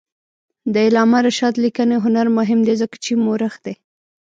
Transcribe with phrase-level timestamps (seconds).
[0.73, 3.73] د علامه رشاد لیکنی هنر مهم دی ځکه چې مؤرخ دی.